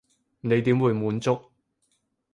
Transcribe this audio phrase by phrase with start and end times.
[0.39, 1.39] 你點會滿足？